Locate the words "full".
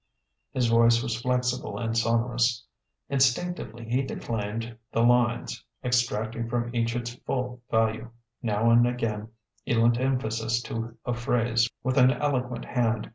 7.13-7.61